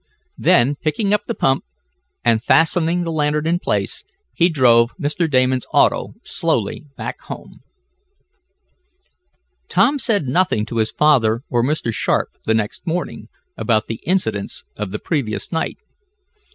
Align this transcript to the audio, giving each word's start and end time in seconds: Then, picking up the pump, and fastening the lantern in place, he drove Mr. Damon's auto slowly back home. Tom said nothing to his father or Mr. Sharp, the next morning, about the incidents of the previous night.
Then, 0.39 0.77
picking 0.81 1.13
up 1.13 1.27
the 1.27 1.35
pump, 1.35 1.63
and 2.25 2.41
fastening 2.43 3.03
the 3.03 3.11
lantern 3.11 3.45
in 3.45 3.59
place, 3.59 4.03
he 4.33 4.49
drove 4.49 4.97
Mr. 4.97 5.29
Damon's 5.29 5.67
auto 5.71 6.15
slowly 6.23 6.85
back 6.97 7.19
home. 7.21 7.61
Tom 9.69 9.99
said 9.99 10.25
nothing 10.27 10.65
to 10.65 10.77
his 10.77 10.89
father 10.89 11.43
or 11.51 11.63
Mr. 11.63 11.93
Sharp, 11.93 12.29
the 12.47 12.55
next 12.55 12.87
morning, 12.87 13.27
about 13.55 13.85
the 13.85 14.01
incidents 14.03 14.63
of 14.75 14.89
the 14.89 14.97
previous 14.97 15.51
night. 15.51 15.77